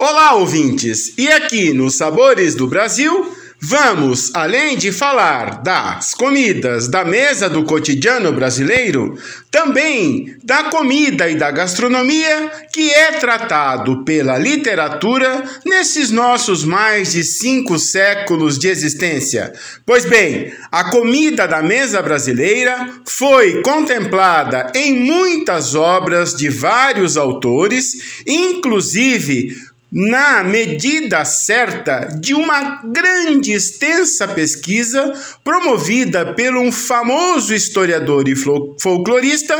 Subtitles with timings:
[0.00, 1.12] Olá, ouvintes!
[1.18, 7.64] E aqui nos Sabores do Brasil, vamos, além de falar das comidas da mesa do
[7.64, 9.18] cotidiano brasileiro,
[9.50, 17.24] também da comida e da gastronomia que é tratado pela literatura nesses nossos mais de
[17.24, 19.52] cinco séculos de existência.
[19.84, 28.22] Pois bem, a comida da mesa brasileira foi contemplada em muitas obras de vários autores,
[28.24, 29.56] inclusive
[29.90, 38.34] na medida certa de uma grande extensa pesquisa promovida pelo um famoso historiador e
[38.78, 39.54] folclorista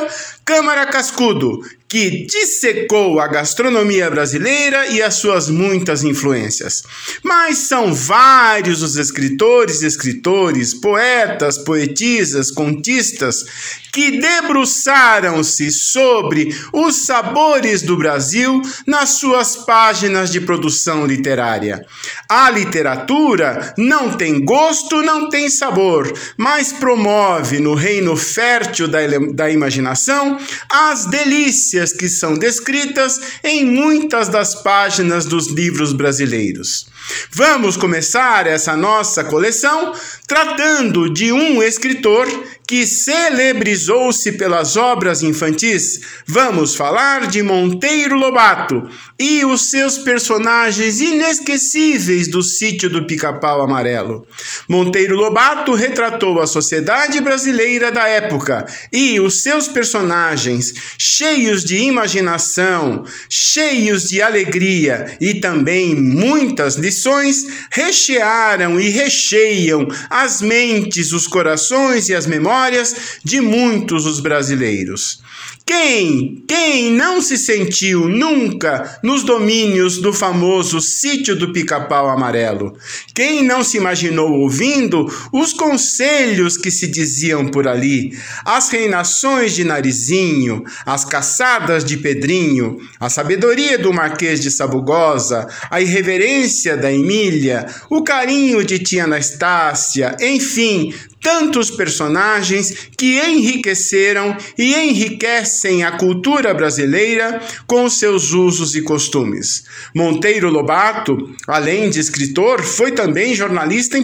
[0.48, 6.82] Câmara Cascudo, que dissecou a gastronomia brasileira e as suas muitas influências.
[7.22, 13.44] Mas são vários os escritores, escritores, poetas, poetisas, contistas
[13.92, 21.84] que debruçaram-se sobre os sabores do Brasil nas suas páginas de produção literária.
[22.30, 29.00] A literatura não tem gosto, não tem sabor, mas promove no reino fértil da,
[29.32, 36.86] da imaginação as delícias que são descritas em muitas das páginas dos livros brasileiros.
[37.32, 39.92] Vamos começar essa nossa coleção
[40.26, 42.26] tratando de um escritor
[42.66, 46.00] que celebrizou-se pelas obras infantis.
[46.26, 54.26] Vamos falar de Monteiro Lobato e os seus personagens inesquecíveis do sítio do Pica-Pau Amarelo.
[54.68, 63.04] Monteiro Lobato retratou a sociedade brasileira da época e os seus personagens, cheios de imaginação,
[63.30, 72.14] cheios de alegria e também muitas lições, rechearam e recheiam as mentes, os corações e
[72.14, 75.22] as memórias de muitos os brasileiros.
[75.68, 82.74] Quem, quem não se sentiu nunca nos domínios do famoso sítio do pica-pau amarelo?
[83.14, 89.62] Quem não se imaginou ouvindo os conselhos que se diziam por ali, as reinações de
[89.62, 97.66] Narizinho, as caçadas de Pedrinho, a sabedoria do Marquês de Sabugosa, a irreverência da Emília,
[97.88, 107.40] o carinho de tia Anastácia, enfim, tantos personagens que enriqueceram e enriquecem a cultura brasileira
[107.66, 109.64] com seus usos e costumes.
[109.94, 113.98] Monteiro Lobato, além de escritor, foi também jornalista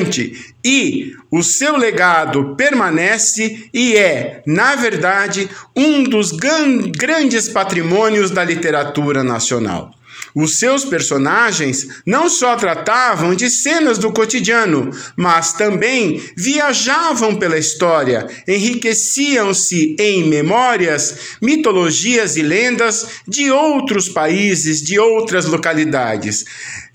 [0.00, 8.44] importante e o seu legado permanece e é, na verdade, um dos grandes patrimônios da
[8.44, 9.92] literatura nacional.
[10.34, 18.28] Os seus personagens não só tratavam de cenas do cotidiano, mas também viajavam pela história,
[18.46, 26.44] enriqueciam-se em memórias, mitologias e lendas de outros países, de outras localidades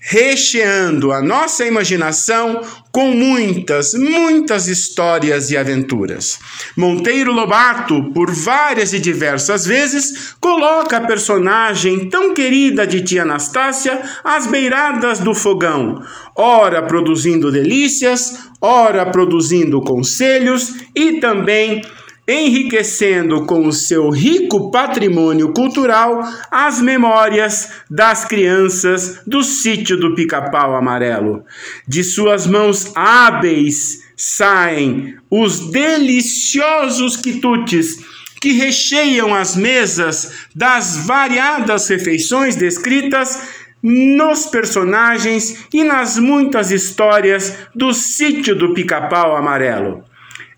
[0.08, 2.62] recheando a nossa imaginação
[2.96, 6.38] com muitas, muitas histórias e aventuras.
[6.74, 14.00] Monteiro Lobato, por várias e diversas vezes, coloca a personagem tão querida de tia Anastácia
[14.24, 16.02] às beiradas do fogão,
[16.34, 21.82] ora produzindo delícias, ora produzindo conselhos e também
[22.28, 30.74] enriquecendo com o seu rico patrimônio cultural as memórias das crianças do sítio do Pica-Pau
[30.74, 31.44] Amarelo.
[31.86, 37.98] De suas mãos hábeis saem os deliciosos quitutes
[38.40, 43.40] que recheiam as mesas das variadas refeições descritas
[43.82, 50.05] nos personagens e nas muitas histórias do sítio do Pica-Pau Amarelo.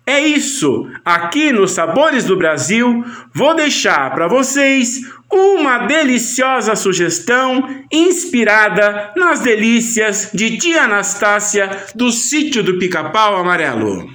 [0.09, 0.87] É isso.
[1.05, 10.31] Aqui nos Sabores do Brasil, vou deixar para vocês uma deliciosa sugestão inspirada nas delícias
[10.33, 14.09] de tia Anastácia do sítio do Pica-Pau Amarelo.